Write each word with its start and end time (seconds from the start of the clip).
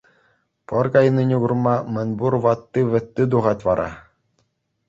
Пӑр 0.67 0.85
кайнине 0.93 1.37
курма 1.41 1.75
мӗнпур 1.93 2.33
ватти-вӗтти 2.43 3.23
тухать 3.31 3.61
вара. 3.67 3.89